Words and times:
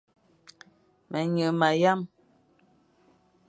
Ma 1.09 1.19
nyeghe 1.33 1.51
ma 1.59 1.69
yam. 1.81 2.01